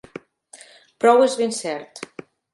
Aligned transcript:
Prou 1.05 1.21
és 1.27 1.37
ben 1.43 1.55
cert. 1.59 2.05